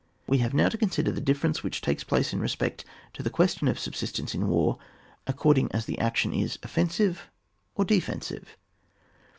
[0.25, 3.67] We have now to consider the difference which takes place in respect to the question
[3.67, 4.79] of subsistence in war,
[5.27, 7.29] according as the action is offensive
[7.75, 8.57] or defensive.